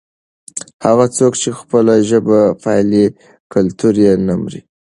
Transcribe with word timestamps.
هغه 0.85 1.05
څوک 1.17 1.33
چې 1.41 1.49
خپله 1.59 1.93
ژبه 2.09 2.39
پالي 2.63 3.05
کلتور 3.53 3.93
یې 4.05 4.11
نه 4.27 4.35
مري. 4.41 4.61